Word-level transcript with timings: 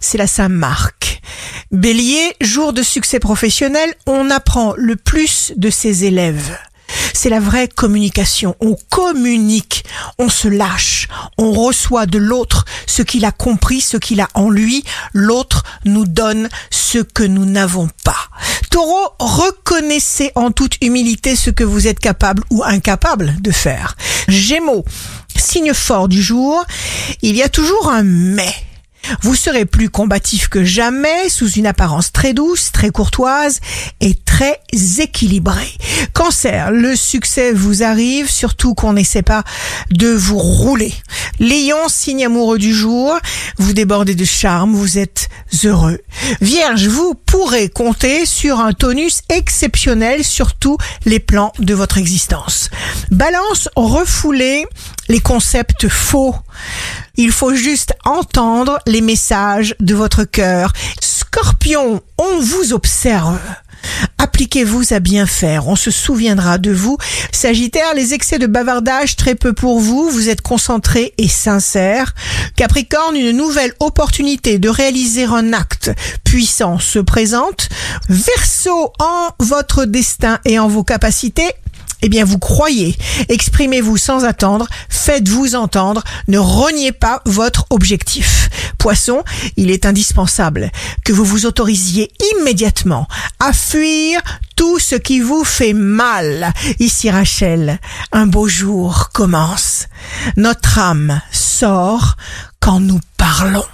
c'est 0.00 0.18
la 0.18 0.26
Saint-Marc. 0.26 1.20
Bélier, 1.72 2.34
jour 2.40 2.72
de 2.72 2.82
succès 2.82 3.18
professionnel, 3.18 3.92
on 4.06 4.30
apprend 4.30 4.74
le 4.76 4.96
plus 4.96 5.52
de 5.56 5.70
ses 5.70 6.04
élèves. 6.04 6.56
C'est 7.12 7.30
la 7.30 7.40
vraie 7.40 7.68
communication. 7.68 8.54
On 8.60 8.76
communique, 8.90 9.84
on 10.18 10.28
se 10.28 10.48
lâche, 10.48 11.08
on 11.38 11.52
reçoit 11.52 12.06
de 12.06 12.18
l'autre 12.18 12.64
ce 12.86 13.02
qu'il 13.02 13.24
a 13.24 13.32
compris, 13.32 13.80
ce 13.80 13.96
qu'il 13.96 14.20
a 14.20 14.28
en 14.34 14.50
lui. 14.50 14.84
L'autre 15.12 15.64
nous 15.84 16.04
donne 16.04 16.48
ce 16.70 16.98
que 16.98 17.22
nous 17.22 17.46
n'avons 17.46 17.88
pas. 18.04 18.28
Taureau, 18.70 19.08
reconnaissez 19.18 20.30
en 20.34 20.50
toute 20.50 20.76
humilité 20.82 21.36
ce 21.36 21.50
que 21.50 21.64
vous 21.64 21.86
êtes 21.86 22.00
capable 22.00 22.44
ou 22.50 22.62
incapable 22.62 23.34
de 23.40 23.50
faire. 23.50 23.96
Gémeaux, 24.28 24.84
signe 25.34 25.74
fort 25.74 26.08
du 26.08 26.22
jour, 26.22 26.64
il 27.22 27.36
y 27.36 27.42
a 27.42 27.48
toujours 27.48 27.88
un 27.88 28.02
mais. 28.02 28.54
Vous 29.26 29.34
serez 29.34 29.64
plus 29.64 29.90
combatif 29.90 30.46
que 30.46 30.62
jamais, 30.62 31.28
sous 31.28 31.50
une 31.50 31.66
apparence 31.66 32.12
très 32.12 32.32
douce, 32.32 32.70
très 32.70 32.90
courtoise 32.90 33.58
et 34.00 34.14
très 34.14 34.60
équilibrée. 35.00 35.72
Cancer, 36.12 36.70
le 36.70 36.94
succès 36.94 37.50
vous 37.50 37.82
arrive, 37.82 38.30
surtout 38.30 38.74
qu'on 38.74 38.92
n'essaie 38.92 39.22
pas 39.22 39.42
de 39.90 40.06
vous 40.06 40.38
rouler. 40.38 40.94
Lion, 41.40 41.88
signe 41.88 42.24
amoureux 42.24 42.58
du 42.58 42.72
jour, 42.72 43.18
vous 43.58 43.72
débordez 43.72 44.14
de 44.14 44.24
charme, 44.24 44.76
vous 44.76 44.96
êtes 44.96 45.28
heureux. 45.64 45.98
Vierge, 46.40 46.86
vous 46.86 47.14
pourrez 47.14 47.68
compter 47.68 48.26
sur 48.26 48.60
un 48.60 48.74
tonus 48.74 49.22
exceptionnel 49.28 50.22
sur 50.22 50.54
tous 50.54 50.78
les 51.04 51.18
plans 51.18 51.52
de 51.58 51.74
votre 51.74 51.98
existence. 51.98 52.70
Balance, 53.10 53.68
refoulez 53.74 54.66
les 55.08 55.20
concepts 55.20 55.88
faux. 55.88 56.36
Il 57.16 57.32
faut 57.32 57.54
juste 57.54 57.94
entendre 58.04 58.78
les 58.86 59.00
messages 59.00 59.74
de 59.80 59.94
votre 59.94 60.24
cœur. 60.24 60.72
Scorpion, 61.00 62.02
on 62.18 62.40
vous 62.40 62.72
observe. 62.72 63.38
Appliquez-vous 64.18 64.92
à 64.92 65.00
bien 65.00 65.26
faire, 65.26 65.68
on 65.68 65.76
se 65.76 65.90
souviendra 65.90 66.58
de 66.58 66.72
vous. 66.72 66.98
Sagittaire, 67.32 67.94
les 67.94 68.14
excès 68.14 68.38
de 68.38 68.46
bavardage, 68.46 69.16
très 69.16 69.34
peu 69.34 69.52
pour 69.52 69.80
vous, 69.80 70.08
vous 70.10 70.28
êtes 70.28 70.40
concentré 70.40 71.14
et 71.18 71.28
sincère. 71.28 72.14
Capricorne, 72.56 73.16
une 73.16 73.36
nouvelle 73.36 73.72
opportunité 73.80 74.58
de 74.58 74.68
réaliser 74.68 75.24
un 75.24 75.52
acte 75.52 75.90
puissant 76.24 76.78
se 76.78 76.98
présente. 76.98 77.68
Verseau, 78.08 78.92
en 78.98 79.28
votre 79.38 79.84
destin 79.84 80.38
et 80.44 80.58
en 80.58 80.68
vos 80.68 80.84
capacités, 80.84 81.52
eh 82.02 82.08
bien 82.08 82.24
vous 82.24 82.38
croyez. 82.38 82.96
Exprimez-vous 83.28 83.96
sans 83.96 84.24
attendre, 84.24 84.66
faites-vous 84.88 85.54
entendre, 85.54 86.02
ne 86.28 86.38
reniez 86.38 86.92
pas 86.92 87.22
votre 87.24 87.66
objectif. 87.70 88.48
Poisson, 88.78 89.24
il 89.56 89.70
est 89.70 89.86
indispensable 89.86 90.70
que 91.04 91.12
vous 91.12 91.24
vous 91.24 91.46
autorisiez 91.46 92.10
immédiatement 92.40 93.08
à 93.40 93.52
fuir 93.52 94.20
tout 94.56 94.78
ce 94.78 94.94
qui 94.94 95.20
vous 95.20 95.44
fait 95.44 95.74
mal. 95.74 96.52
Ici 96.78 97.10
Rachel, 97.10 97.78
un 98.12 98.26
beau 98.26 98.48
jour 98.48 99.10
commence. 99.12 99.86
Notre 100.36 100.78
âme 100.78 101.20
sort 101.30 102.16
quand 102.60 102.80
nous 102.80 103.00
parlons. 103.16 103.64